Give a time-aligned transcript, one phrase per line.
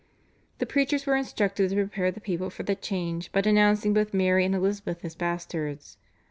[0.57, 4.45] The preachers were instructed to prepare the people for the change by denouncing both Mary
[4.45, 5.97] and Elizabeth as bastards.